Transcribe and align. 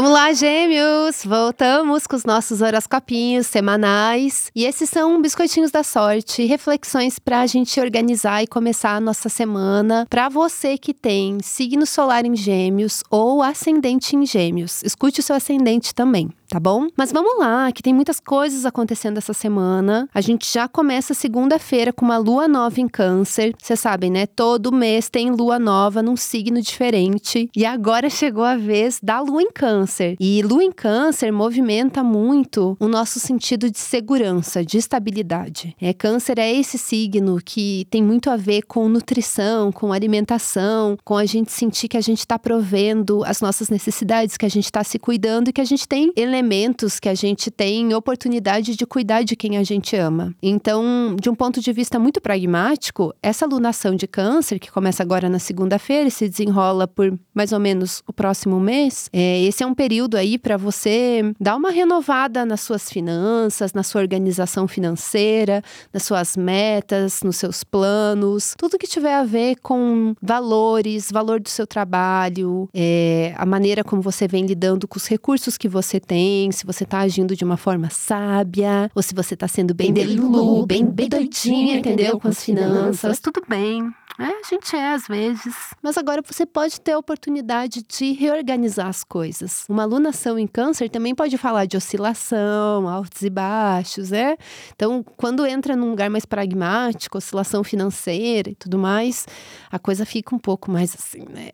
Vamos 0.00 0.14
lá, 0.14 0.32
gêmeos! 0.32 1.22
Voltamos 1.26 2.06
com 2.06 2.16
os 2.16 2.24
nossos 2.24 2.62
horoscopinhos 2.62 3.46
semanais. 3.46 4.50
E 4.56 4.64
esses 4.64 4.88
são 4.88 5.20
biscoitinhos 5.20 5.70
da 5.70 5.82
sorte, 5.82 6.42
reflexões 6.46 7.18
para 7.18 7.42
a 7.42 7.46
gente 7.46 7.78
organizar 7.78 8.42
e 8.42 8.46
começar 8.46 8.96
a 8.96 9.00
nossa 9.00 9.28
semana. 9.28 10.06
Para 10.08 10.30
você 10.30 10.78
que 10.78 10.94
tem 10.94 11.36
signo 11.42 11.84
solar 11.84 12.24
em 12.24 12.34
gêmeos 12.34 13.04
ou 13.10 13.42
ascendente 13.42 14.16
em 14.16 14.24
gêmeos, 14.24 14.82
escute 14.82 15.20
o 15.20 15.22
seu 15.22 15.36
ascendente 15.36 15.94
também 15.94 16.30
tá 16.50 16.58
bom? 16.58 16.88
Mas 16.96 17.12
vamos 17.12 17.38
lá, 17.38 17.70
que 17.70 17.82
tem 17.82 17.94
muitas 17.94 18.18
coisas 18.18 18.66
acontecendo 18.66 19.18
essa 19.18 19.32
semana. 19.32 20.08
A 20.12 20.20
gente 20.20 20.52
já 20.52 20.66
começa 20.66 21.14
segunda-feira 21.14 21.92
com 21.92 22.04
uma 22.04 22.18
lua 22.18 22.48
nova 22.48 22.80
em 22.80 22.88
Câncer. 22.88 23.54
Vocês 23.56 23.78
sabem, 23.78 24.10
né? 24.10 24.26
Todo 24.26 24.72
mês 24.72 25.08
tem 25.08 25.30
lua 25.30 25.60
nova 25.60 26.02
num 26.02 26.16
signo 26.16 26.60
diferente. 26.60 27.48
E 27.54 27.64
agora 27.64 28.10
chegou 28.10 28.42
a 28.42 28.56
vez 28.56 28.98
da 29.00 29.20
lua 29.20 29.40
em 29.40 29.52
Câncer. 29.52 30.16
E 30.18 30.42
lua 30.42 30.64
em 30.64 30.72
Câncer 30.72 31.32
movimenta 31.32 32.02
muito 32.02 32.76
o 32.80 32.88
nosso 32.88 33.20
sentido 33.20 33.70
de 33.70 33.78
segurança, 33.78 34.64
de 34.64 34.76
estabilidade. 34.76 35.76
É, 35.80 35.92
câncer 35.92 36.38
é 36.40 36.52
esse 36.52 36.76
signo 36.76 37.38
que 37.44 37.86
tem 37.90 38.02
muito 38.02 38.28
a 38.28 38.36
ver 38.36 38.62
com 38.62 38.88
nutrição, 38.88 39.70
com 39.70 39.92
alimentação, 39.92 40.98
com 41.04 41.16
a 41.16 41.24
gente 41.24 41.52
sentir 41.52 41.86
que 41.86 41.96
a 41.96 42.00
gente 42.00 42.18
está 42.18 42.36
provendo 42.36 43.22
as 43.24 43.40
nossas 43.40 43.68
necessidades, 43.68 44.36
que 44.36 44.46
a 44.46 44.50
gente 44.50 44.64
está 44.64 44.82
se 44.82 44.98
cuidando 44.98 45.48
e 45.48 45.52
que 45.52 45.60
a 45.60 45.64
gente 45.64 45.86
tem 45.86 46.12
elementos 46.16 46.39
elementos 46.40 46.98
que 46.98 47.08
a 47.08 47.14
gente 47.14 47.50
tem 47.50 47.92
oportunidade 47.94 48.74
de 48.74 48.86
cuidar 48.86 49.22
de 49.22 49.36
quem 49.36 49.58
a 49.58 49.62
gente 49.62 49.94
ama. 49.94 50.34
Então, 50.42 51.14
de 51.20 51.28
um 51.28 51.34
ponto 51.34 51.60
de 51.60 51.72
vista 51.72 51.98
muito 51.98 52.20
pragmático, 52.20 53.14
essa 53.22 53.46
lunação 53.46 53.94
de 53.94 54.06
câncer, 54.06 54.58
que 54.58 54.70
começa 54.70 55.02
agora 55.02 55.28
na 55.28 55.38
segunda-feira 55.38 56.08
e 56.08 56.10
se 56.10 56.28
desenrola 56.28 56.88
por 56.88 57.16
mais 57.34 57.52
ou 57.52 57.60
menos 57.60 58.02
o 58.06 58.12
próximo 58.12 58.58
mês, 58.58 59.10
é, 59.12 59.42
esse 59.42 59.62
é 59.62 59.66
um 59.66 59.74
período 59.74 60.16
aí 60.16 60.38
para 60.38 60.56
você 60.56 61.32
dar 61.38 61.56
uma 61.56 61.70
renovada 61.70 62.46
nas 62.46 62.62
suas 62.62 62.90
finanças, 62.90 63.74
na 63.74 63.82
sua 63.82 64.00
organização 64.00 64.66
financeira, 64.66 65.62
nas 65.92 66.04
suas 66.04 66.36
metas, 66.36 67.22
nos 67.22 67.36
seus 67.36 67.62
planos, 67.62 68.54
tudo 68.56 68.78
que 68.78 68.86
tiver 68.86 69.14
a 69.14 69.24
ver 69.24 69.56
com 69.56 70.14
valores, 70.22 71.10
valor 71.12 71.38
do 71.38 71.50
seu 71.50 71.66
trabalho, 71.66 72.68
é, 72.72 73.34
a 73.36 73.44
maneira 73.44 73.84
como 73.84 74.00
você 74.00 74.26
vem 74.26 74.46
lidando 74.46 74.88
com 74.88 74.96
os 74.96 75.06
recursos 75.06 75.58
que 75.58 75.68
você 75.68 76.00
tem 76.00 76.29
bem, 76.30 76.52
se 76.52 76.64
você 76.64 76.84
tá 76.84 77.00
agindo 77.00 77.34
de 77.34 77.44
uma 77.44 77.56
forma 77.56 77.90
sábia, 77.90 78.90
ou 78.94 79.02
se 79.02 79.14
você 79.14 79.36
tá 79.36 79.48
sendo 79.48 79.74
bem 79.74 79.92
delulu, 79.92 80.64
bem, 80.64 80.84
bem 80.84 81.08
doidinha, 81.08 81.78
entendeu? 81.78 82.20
Com 82.20 82.28
as 82.28 82.44
finanças, 82.44 83.18
tudo 83.18 83.42
bem. 83.48 83.92
É, 84.18 84.24
a 84.24 84.42
gente 84.48 84.76
é 84.76 84.92
às 84.92 85.06
vezes. 85.08 85.54
Mas 85.82 85.96
agora 85.96 86.22
você 86.24 86.44
pode 86.44 86.80
ter 86.80 86.92
a 86.92 86.98
oportunidade 86.98 87.82
de 87.82 88.12
reorganizar 88.12 88.86
as 88.86 89.02
coisas. 89.02 89.64
Uma 89.68 89.82
alunação 89.84 90.38
em 90.38 90.46
câncer 90.46 90.90
também 90.90 91.14
pode 91.14 91.38
falar 91.38 91.64
de 91.64 91.76
oscilação, 91.76 92.86
altos 92.86 93.22
e 93.22 93.30
baixos, 93.30 94.10
né? 94.10 94.36
Então, 94.74 95.02
quando 95.16 95.46
entra 95.46 95.74
num 95.74 95.90
lugar 95.90 96.10
mais 96.10 96.26
pragmático, 96.26 97.16
oscilação 97.16 97.64
financeira 97.64 98.50
e 98.50 98.54
tudo 98.54 98.78
mais, 98.78 99.26
a 99.70 99.78
coisa 99.78 100.04
fica 100.04 100.34
um 100.34 100.38
pouco 100.38 100.70
mais 100.70 100.94
assim, 100.94 101.24
né? 101.30 101.50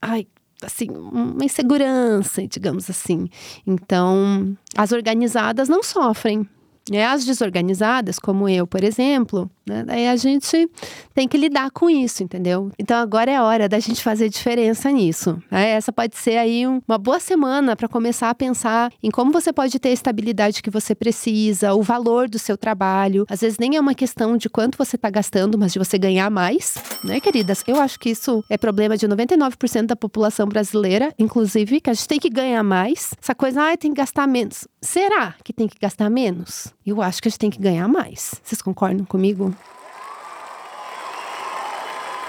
Ai, 0.00 0.26
assim, 0.62 0.88
uma 0.90 1.44
insegurança, 1.44 2.46
digamos 2.46 2.88
assim. 2.88 3.28
Então, 3.66 4.56
as 4.76 4.92
organizadas 4.92 5.68
não 5.68 5.82
sofrem. 5.82 6.48
É, 6.92 7.04
as 7.06 7.24
desorganizadas, 7.24 8.18
como 8.18 8.48
eu, 8.48 8.66
por 8.66 8.84
exemplo, 8.84 9.50
né? 9.66 9.82
Daí 9.84 10.08
a 10.08 10.16
gente 10.16 10.68
tem 11.14 11.26
que 11.26 11.38
lidar 11.38 11.70
com 11.70 11.88
isso, 11.88 12.22
entendeu? 12.22 12.70
Então 12.78 12.96
agora 12.96 13.30
é 13.30 13.40
hora 13.40 13.68
da 13.68 13.78
gente 13.78 14.02
fazer 14.02 14.28
diferença 14.28 14.90
nisso. 14.90 15.42
Né? 15.50 15.70
Essa 15.70 15.92
pode 15.92 16.16
ser 16.16 16.36
aí 16.36 16.66
uma 16.66 16.98
boa 16.98 17.18
semana 17.18 17.74
para 17.74 17.88
começar 17.88 18.30
a 18.30 18.34
pensar 18.34 18.92
em 19.02 19.10
como 19.10 19.32
você 19.32 19.52
pode 19.52 19.78
ter 19.78 19.88
a 19.88 19.92
estabilidade 19.92 20.62
que 20.62 20.70
você 20.70 20.94
precisa, 20.94 21.74
o 21.74 21.82
valor 21.82 22.28
do 22.28 22.38
seu 22.38 22.56
trabalho. 22.56 23.24
Às 23.28 23.40
vezes 23.40 23.58
nem 23.58 23.76
é 23.76 23.80
uma 23.80 23.94
questão 23.94 24.36
de 24.36 24.48
quanto 24.48 24.76
você 24.76 24.96
está 24.96 25.08
gastando, 25.08 25.56
mas 25.56 25.72
de 25.72 25.78
você 25.78 25.98
ganhar 25.98 26.30
mais, 26.30 26.74
né, 27.02 27.20
queridas? 27.20 27.62
Eu 27.66 27.80
acho 27.80 27.98
que 27.98 28.10
isso 28.10 28.44
é 28.50 28.58
problema 28.58 28.96
de 28.96 29.08
99% 29.08 29.86
da 29.86 29.96
população 29.96 30.46
brasileira, 30.46 31.12
inclusive, 31.18 31.80
que 31.80 31.90
a 31.90 31.94
gente 31.94 32.08
tem 32.08 32.18
que 32.18 32.28
ganhar 32.28 32.62
mais. 32.62 33.14
Essa 33.22 33.34
coisa, 33.34 33.70
ah, 33.70 33.76
tem 33.76 33.92
que 33.92 34.00
gastar 34.00 34.26
menos. 34.26 34.68
Será 34.80 35.34
que 35.42 35.52
tem 35.52 35.66
que 35.66 35.78
gastar 35.80 36.10
menos? 36.10 36.73
Eu 36.86 37.00
acho 37.00 37.22
que 37.22 37.28
a 37.28 37.30
gente 37.30 37.38
tem 37.38 37.50
que 37.50 37.60
ganhar 37.60 37.88
mais. 37.88 38.34
Vocês 38.42 38.60
concordam 38.60 39.06
comigo? 39.06 39.54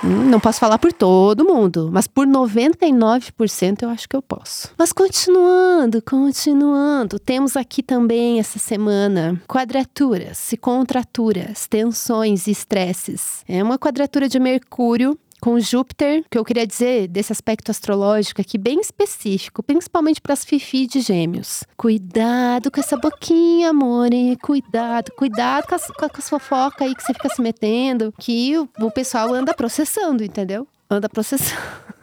Hum, 0.04 0.30
não 0.30 0.40
posso 0.40 0.60
falar 0.60 0.78
por 0.78 0.94
todo 0.94 1.44
mundo, 1.44 1.90
mas 1.92 2.06
por 2.06 2.28
99% 2.28 3.82
eu 3.82 3.90
acho 3.90 4.08
que 4.08 4.16
eu 4.16 4.22
posso. 4.22 4.70
Mas 4.78 4.94
continuando, 4.94 6.02
continuando, 6.02 7.18
temos 7.18 7.58
aqui 7.58 7.82
também 7.82 8.40
essa 8.40 8.60
semana 8.60 9.42
quadraturas 9.48 10.54
e 10.54 10.58
contraturas, 10.58 11.68
tensões 11.68 12.46
e 12.46 12.52
estresses. 12.52 13.44
É 13.48 13.64
uma 13.64 13.80
quadratura 13.80 14.30
de 14.30 14.40
Mercúrio 14.40 15.18
com 15.46 15.60
Júpiter, 15.60 16.26
que 16.28 16.40
eu 16.40 16.44
queria 16.44 16.66
dizer 16.66 17.08
desse 17.08 17.32
aspecto 17.32 17.70
astrológico 17.70 18.42
aqui 18.42 18.58
bem 18.58 18.80
específico, 18.80 19.62
principalmente 19.62 20.20
para 20.20 20.34
as 20.34 20.44
fifi 20.44 20.88
de 20.88 21.02
gêmeos. 21.02 21.64
Cuidado 21.78 22.72
com 22.72 22.80
essa 22.80 22.98
boquinha, 22.98 23.70
amore. 23.70 24.36
Cuidado, 24.38 25.12
cuidado 25.12 25.68
com 25.68 25.76
as, 25.76 25.86
com 25.86 26.08
as 26.18 26.28
fofocas 26.28 26.88
aí 26.88 26.96
que 26.96 27.04
você 27.04 27.14
fica 27.14 27.30
se 27.30 27.44
metendo, 27.44 28.12
que 28.20 28.58
o, 28.58 28.68
o 28.80 28.90
pessoal 28.90 29.32
anda 29.36 29.54
processando, 29.54 30.24
entendeu? 30.24 30.68
anda 30.90 31.10
processando, 31.10 31.60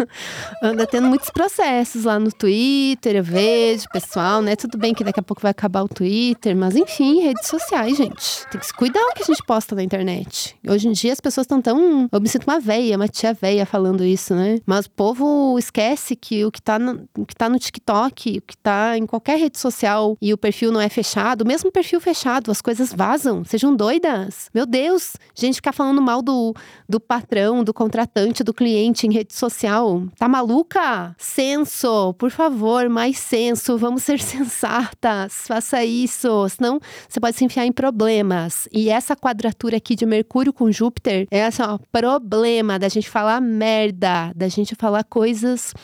anda 0.62 0.86
tendo 0.86 1.08
muitos 1.08 1.30
processos 1.30 2.04
lá 2.04 2.18
no 2.18 2.32
Twitter, 2.32 3.16
eu 3.16 3.24
vejo, 3.24 3.88
pessoal, 3.92 4.42
né? 4.42 4.56
Tudo 4.56 4.78
bem 4.78 4.94
que 4.94 5.04
daqui 5.04 5.20
a 5.20 5.22
pouco 5.22 5.42
vai 5.42 5.50
acabar 5.50 5.82
o 5.82 5.88
Twitter, 5.88 6.56
mas 6.56 6.76
enfim, 6.76 7.22
redes 7.22 7.46
sociais, 7.46 7.96
gente. 7.96 8.46
Tem 8.50 8.60
que 8.60 8.66
se 8.66 8.74
cuidar 8.74 9.02
o 9.06 9.14
que 9.14 9.22
a 9.22 9.26
gente 9.26 9.42
posta 9.44 9.74
na 9.74 9.82
internet. 9.82 10.56
Hoje 10.66 10.88
em 10.88 10.92
dia 10.92 11.12
as 11.12 11.20
pessoas 11.20 11.44
estão 11.44 11.60
tão. 11.60 12.08
Eu 12.10 12.20
me 12.20 12.28
sinto 12.28 12.44
uma 12.44 12.60
veia, 12.60 12.96
uma 12.96 13.08
tia 13.08 13.34
veia 13.34 13.66
falando 13.66 14.04
isso, 14.04 14.34
né? 14.34 14.58
Mas 14.66 14.86
o 14.86 14.90
povo 14.90 15.58
esquece 15.58 16.14
que 16.16 16.44
o 16.44 16.50
que 16.50 16.62
tá 16.62 16.78
no, 16.78 17.08
o 17.16 17.26
que 17.26 17.34
tá 17.34 17.48
no 17.48 17.58
TikTok, 17.58 18.38
o 18.38 18.42
que 18.42 18.56
tá 18.56 18.96
em 18.96 19.06
qualquer 19.06 19.38
rede 19.38 19.58
social 19.58 20.16
e 20.20 20.32
o 20.32 20.38
perfil 20.38 20.70
não 20.72 20.80
é 20.80 20.88
fechado, 20.88 21.44
mesmo 21.44 21.72
perfil 21.72 22.00
fechado, 22.00 22.50
as 22.50 22.60
coisas 22.60 22.92
vazam. 22.92 23.44
Sejam 23.44 23.74
doidas. 23.74 24.48
Meu 24.54 24.66
Deus, 24.66 25.14
gente 25.34 25.56
ficar 25.56 25.72
falando 25.72 26.00
mal 26.00 26.22
do, 26.22 26.54
do 26.88 27.00
patrão, 27.00 27.64
do 27.64 27.74
contratante, 27.74 28.44
do 28.44 28.54
cliente 28.54 29.06
em 29.06 29.12
rede 29.12 29.34
social. 29.34 29.91
Tá 30.16 30.28
maluca? 30.28 31.14
Senso, 31.18 32.14
por 32.14 32.30
favor, 32.30 32.88
mais 32.88 33.18
senso. 33.18 33.76
Vamos 33.78 34.02
ser 34.02 34.18
sensatas. 34.22 35.46
Faça 35.46 35.84
isso. 35.84 36.48
Senão 36.48 36.80
você 37.08 37.20
pode 37.20 37.36
se 37.36 37.44
enfiar 37.44 37.66
em 37.66 37.72
problemas. 37.72 38.68
E 38.72 38.88
essa 38.88 39.16
quadratura 39.16 39.76
aqui 39.76 39.94
de 39.94 40.06
Mercúrio 40.06 40.52
com 40.52 40.70
Júpiter 40.70 41.26
é 41.30 41.44
assim, 41.44 41.62
ó, 41.62 41.78
problema 41.90 42.78
da 42.78 42.88
gente 42.88 43.08
falar 43.08 43.40
merda, 43.40 44.32
da 44.34 44.48
gente 44.48 44.74
falar 44.74 45.04
coisas 45.04 45.74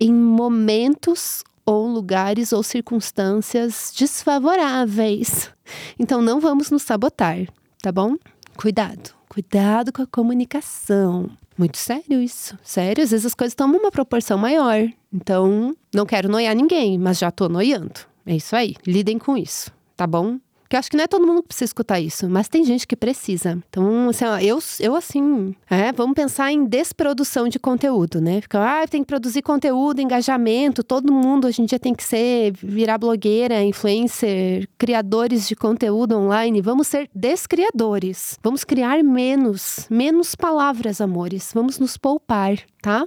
em 0.00 0.12
momentos 0.12 1.44
ou 1.64 1.86
lugares 1.86 2.52
ou 2.52 2.62
circunstâncias 2.62 3.92
desfavoráveis. 3.96 5.50
Então 5.98 6.20
não 6.20 6.40
vamos 6.40 6.70
nos 6.70 6.82
sabotar, 6.82 7.38
tá 7.80 7.92
bom? 7.92 8.16
Cuidado, 8.56 9.10
cuidado 9.28 9.92
com 9.92 10.02
a 10.02 10.06
comunicação. 10.06 11.30
Muito 11.56 11.78
sério 11.78 12.20
isso. 12.20 12.58
Sério, 12.62 13.02
às 13.04 13.10
vezes 13.10 13.26
as 13.26 13.34
coisas 13.34 13.54
tomam 13.54 13.78
uma 13.78 13.90
proporção 13.90 14.38
maior. 14.38 14.88
Então, 15.12 15.76
não 15.94 16.06
quero 16.06 16.28
noiar 16.28 16.54
ninguém, 16.54 16.98
mas 16.98 17.18
já 17.18 17.30
tô 17.30 17.48
noiando. 17.48 18.00
É 18.24 18.34
isso 18.36 18.54
aí. 18.56 18.74
Lidem 18.86 19.18
com 19.18 19.36
isso, 19.36 19.70
tá 19.96 20.06
bom? 20.06 20.38
Porque 20.72 20.76
eu 20.76 20.80
acho 20.80 20.90
que 20.90 20.96
não 20.96 21.04
é 21.04 21.06
todo 21.06 21.26
mundo 21.26 21.42
que 21.42 21.48
precisa 21.48 21.66
escutar 21.66 22.00
isso, 22.00 22.30
mas 22.30 22.48
tem 22.48 22.64
gente 22.64 22.86
que 22.86 22.96
precisa. 22.96 23.62
Então, 23.68 24.08
assim, 24.08 24.24
ó, 24.24 24.38
eu, 24.38 24.58
eu 24.80 24.96
assim, 24.96 25.54
é, 25.68 25.92
vamos 25.92 26.14
pensar 26.14 26.50
em 26.50 26.64
desprodução 26.64 27.46
de 27.46 27.58
conteúdo, 27.58 28.22
né? 28.22 28.40
Fica, 28.40 28.58
ah, 28.58 28.88
tem 28.88 29.02
que 29.02 29.06
produzir 29.06 29.42
conteúdo, 29.42 30.00
engajamento, 30.00 30.82
todo 30.82 31.12
mundo 31.12 31.46
hoje 31.46 31.60
em 31.60 31.66
dia 31.66 31.78
tem 31.78 31.94
que 31.94 32.02
ser, 32.02 32.52
virar 32.52 32.96
blogueira, 32.96 33.62
influencer, 33.62 34.66
criadores 34.78 35.46
de 35.46 35.54
conteúdo 35.54 36.16
online. 36.16 36.62
Vamos 36.62 36.86
ser 36.86 37.06
descriadores. 37.14 38.38
Vamos 38.42 38.64
criar 38.64 39.04
menos, 39.04 39.86
menos 39.90 40.34
palavras, 40.34 41.02
amores. 41.02 41.50
Vamos 41.52 41.78
nos 41.78 41.98
poupar, 41.98 42.56
tá? 42.80 43.06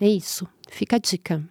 É 0.00 0.06
isso. 0.06 0.46
Fica 0.70 0.94
a 0.94 1.00
dica. 1.00 1.42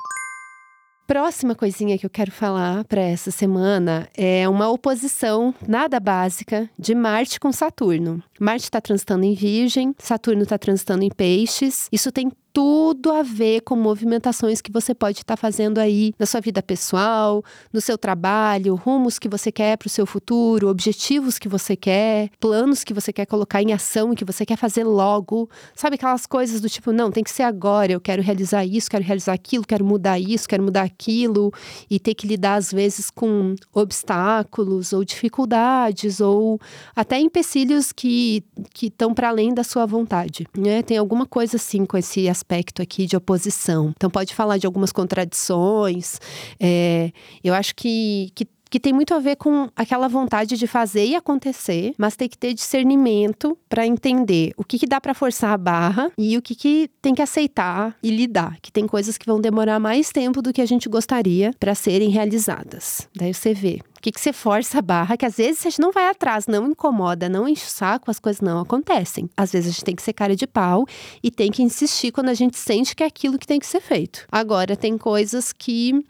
Próxima 1.07 1.53
coisinha 1.53 1.99
que 1.99 2.05
eu 2.05 2.09
quero 2.09 2.31
falar 2.31 2.83
para 2.85 2.99
essa 2.99 3.29
semana 3.29 4.09
é 4.17 4.49
uma 4.49 4.67
oposição 4.69 5.53
nada 5.67 5.99
básica 5.99 6.67
de 6.79 6.95
Marte 6.95 7.39
com 7.39 7.51
Saturno. 7.51 8.23
Marte 8.39 8.63
está 8.63 8.81
transitando 8.81 9.23
em 9.23 9.35
Virgem, 9.35 9.93
Saturno 9.99 10.41
está 10.41 10.57
transitando 10.57 11.03
em 11.03 11.11
Peixes. 11.11 11.87
Isso 11.91 12.11
tem 12.11 12.31
tudo 12.55 13.11
a 13.11 13.21
ver 13.21 13.59
com 13.63 13.75
movimentações 13.75 14.61
que 14.61 14.71
você 14.71 14.95
pode 14.95 15.17
estar 15.17 15.35
tá 15.35 15.37
fazendo 15.37 15.77
aí 15.77 16.13
na 16.17 16.25
sua 16.25 16.39
vida 16.39 16.63
pessoal, 16.63 17.43
no 17.73 17.81
seu 17.81 17.97
trabalho, 17.97 18.75
rumos 18.75 19.19
que 19.19 19.27
você 19.27 19.51
quer 19.51 19.77
para 19.77 19.87
o 19.87 19.89
seu 19.89 20.05
futuro, 20.05 20.69
objetivos 20.69 21.37
que 21.37 21.49
você 21.49 21.75
quer, 21.75 22.29
planos 22.39 22.85
que 22.85 22.93
você 22.93 23.11
quer 23.11 23.25
colocar 23.25 23.61
em 23.61 23.73
ação 23.73 24.13
e 24.13 24.15
que 24.15 24.23
você 24.23 24.45
quer 24.45 24.55
fazer 24.55 24.85
logo. 24.85 25.49
Sabe 25.75 25.95
aquelas 25.95 26.25
coisas 26.25 26.61
do 26.61 26.69
tipo, 26.69 26.93
não, 26.93 27.11
tem 27.11 27.25
que 27.25 27.29
ser 27.29 27.43
agora, 27.43 27.91
eu 27.91 27.99
quero 27.99 28.21
realizar 28.21 28.63
isso, 28.63 28.89
quero 28.89 29.03
realizar 29.03 29.33
aquilo, 29.33 29.67
quero 29.67 29.83
mudar 29.83 30.17
isso, 30.17 30.47
quero 30.47 30.63
mudar 30.63 30.83
aquilo, 30.83 31.51
e 31.89 31.99
ter 31.99 32.15
que 32.15 32.25
lidar 32.25 32.55
às 32.55 32.71
vezes 32.71 33.09
com 33.09 33.53
obstáculos 33.73 34.93
ou 34.93 35.03
dificuldades 35.03 36.21
ou 36.21 36.57
até 36.95 37.19
empecilhos 37.19 37.91
que 37.91 38.45
estão 38.81 39.13
para 39.13 39.27
além 39.27 39.53
da 39.53 39.63
sua 39.65 39.85
vontade. 39.85 40.47
Né? 40.57 40.81
Tem 40.81 40.95
alguma 40.97 41.25
coisa 41.25 41.57
assim 41.57 41.85
com 41.85 41.97
esse 41.97 42.29
aspecto 42.29 42.44
aqui 42.81 43.05
de 43.05 43.15
oposição. 43.15 43.93
Então 43.95 44.09
pode 44.09 44.33
falar 44.33 44.57
de 44.57 44.65
algumas 44.65 44.91
contradições. 44.91 46.19
É, 46.59 47.11
eu 47.43 47.53
acho 47.53 47.75
que, 47.75 48.31
que 48.35 48.47
que 48.75 48.79
tem 48.81 48.91
muito 48.91 49.13
a 49.13 49.19
ver 49.19 49.37
com 49.37 49.69
aquela 49.73 50.09
vontade 50.09 50.57
de 50.57 50.67
fazer 50.67 51.05
e 51.05 51.15
acontecer, 51.15 51.93
mas 51.97 52.17
tem 52.17 52.27
que 52.27 52.37
ter 52.37 52.53
discernimento 52.53 53.57
para 53.69 53.87
entender 53.87 54.51
o 54.57 54.65
que, 54.65 54.77
que 54.77 54.85
dá 54.85 54.99
para 54.99 55.13
forçar 55.13 55.53
a 55.53 55.57
barra 55.57 56.11
e 56.17 56.37
o 56.37 56.41
que, 56.41 56.53
que 56.53 56.89
tem 57.01 57.15
que 57.15 57.21
aceitar 57.21 57.95
e 58.03 58.11
lidar. 58.11 58.57
Que 58.61 58.73
tem 58.73 58.85
coisas 58.85 59.17
que 59.17 59.25
vão 59.25 59.39
demorar 59.39 59.79
mais 59.79 60.09
tempo 60.09 60.41
do 60.41 60.51
que 60.51 60.61
a 60.61 60.65
gente 60.65 60.89
gostaria 60.89 61.53
para 61.57 61.73
serem 61.73 62.09
realizadas. 62.09 63.07
Daí 63.15 63.33
você 63.33 63.53
vê 63.53 63.79
o 63.97 64.01
que, 64.01 64.11
que 64.11 64.19
você 64.19 64.33
força 64.33 64.79
a 64.79 64.81
barra, 64.81 65.15
que 65.15 65.25
às 65.25 65.37
vezes 65.37 65.63
gente 65.63 65.79
não 65.79 65.93
vai 65.93 66.09
atrás, 66.09 66.45
não 66.45 66.69
incomoda, 66.69 67.29
não 67.29 67.47
enche 67.47 67.65
o 67.65 67.69
saco, 67.69 68.11
as 68.11 68.19
coisas 68.19 68.41
não 68.41 68.59
acontecem. 68.59 69.29
Às 69.37 69.53
vezes 69.53 69.69
a 69.69 69.71
gente 69.71 69.85
tem 69.85 69.95
que 69.95 70.03
ser 70.03 70.11
cara 70.11 70.35
de 70.35 70.45
pau 70.45 70.85
e 71.23 71.31
tem 71.31 71.49
que 71.49 71.63
insistir 71.63 72.11
quando 72.11 72.27
a 72.27 72.33
gente 72.33 72.57
sente 72.57 72.93
que 72.93 73.03
é 73.03 73.07
aquilo 73.07 73.39
que 73.39 73.47
tem 73.47 73.57
que 73.57 73.65
ser 73.65 73.79
feito. 73.79 74.27
Agora, 74.29 74.75
tem 74.75 74.97
coisas 74.97 75.53
que 75.53 76.05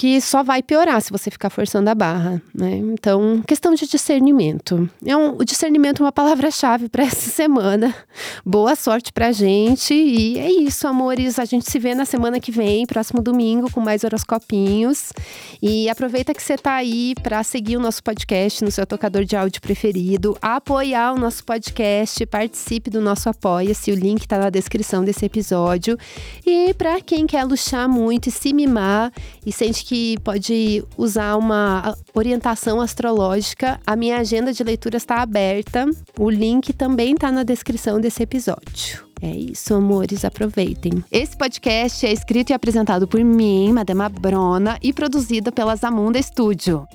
que 0.00 0.18
só 0.18 0.42
vai 0.42 0.62
piorar 0.62 0.98
se 1.02 1.12
você 1.12 1.30
ficar 1.30 1.50
forçando 1.50 1.90
a 1.90 1.94
barra, 1.94 2.40
né? 2.54 2.78
Então, 2.78 3.42
questão 3.46 3.74
de 3.74 3.86
discernimento. 3.86 4.88
É 5.04 5.14
um, 5.14 5.36
o 5.36 5.44
discernimento 5.44 6.02
é 6.02 6.06
uma 6.06 6.10
palavra-chave 6.10 6.88
para 6.88 7.02
essa 7.04 7.28
semana. 7.28 7.94
Boa 8.42 8.74
sorte 8.74 9.12
pra 9.12 9.30
gente 9.30 9.92
e 9.92 10.38
é 10.38 10.50
isso, 10.50 10.88
amores. 10.88 11.38
A 11.38 11.44
gente 11.44 11.70
se 11.70 11.78
vê 11.78 11.94
na 11.94 12.06
semana 12.06 12.40
que 12.40 12.50
vem, 12.50 12.86
próximo 12.86 13.20
domingo, 13.20 13.70
com 13.70 13.78
mais 13.82 14.02
horoscopinhos. 14.02 15.12
E 15.60 15.86
aproveita 15.90 16.32
que 16.32 16.42
você 16.42 16.56
tá 16.56 16.76
aí 16.76 17.12
para 17.22 17.42
seguir 17.42 17.76
o 17.76 17.80
nosso 17.80 18.02
podcast 18.02 18.64
no 18.64 18.70
seu 18.70 18.86
tocador 18.86 19.26
de 19.26 19.36
áudio 19.36 19.60
preferido, 19.60 20.34
apoiar 20.40 21.12
o 21.12 21.18
nosso 21.18 21.44
podcast, 21.44 22.24
participe 22.24 22.88
do 22.88 23.02
nosso 23.02 23.28
Apoia-se, 23.28 23.92
o 23.92 23.94
link 23.94 24.26
tá 24.26 24.38
na 24.38 24.48
descrição 24.48 25.04
desse 25.04 25.26
episódio. 25.26 25.98
E 26.46 26.72
para 26.72 27.02
quem 27.02 27.26
quer 27.26 27.44
luxar 27.44 27.86
muito 27.86 28.30
e 28.30 28.32
se 28.32 28.54
mimar 28.54 29.12
e 29.44 29.52
sente 29.52 29.89
que 29.89 29.89
que 29.90 30.16
pode 30.20 30.84
usar 30.96 31.34
uma 31.34 31.96
orientação 32.14 32.80
astrológica, 32.80 33.80
a 33.84 33.96
minha 33.96 34.18
agenda 34.18 34.52
de 34.52 34.62
leitura 34.62 34.96
está 34.96 35.16
aberta. 35.16 35.84
O 36.16 36.30
link 36.30 36.72
também 36.72 37.14
está 37.14 37.32
na 37.32 37.42
descrição 37.42 38.00
desse 38.00 38.22
episódio. 38.22 39.04
É 39.20 39.34
isso, 39.34 39.74
amores, 39.74 40.24
aproveitem. 40.24 41.04
Esse 41.10 41.36
podcast 41.36 42.06
é 42.06 42.12
escrito 42.12 42.50
e 42.50 42.52
apresentado 42.52 43.08
por 43.08 43.18
mim, 43.24 43.72
Madema 43.72 44.08
Brona, 44.08 44.78
e 44.80 44.92
produzido 44.92 45.50
pela 45.50 45.74
Zamunda 45.74 46.22
Studio. 46.22 46.86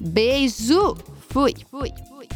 Beijo! 0.00 0.96
Fui, 1.30 1.54
fui, 1.68 1.92
fui. 2.08 2.28